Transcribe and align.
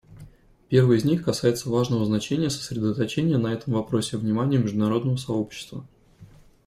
Первый 0.67 0.97
из 0.97 1.03
них 1.05 1.23
касается 1.23 1.69
важного 1.69 2.03
значения 2.07 2.49
сосредоточения 2.49 3.37
на 3.37 3.53
этом 3.53 3.73
вопросе 3.73 4.17
внимания 4.17 4.57
международного 4.57 5.17
сообщества. 5.17 5.85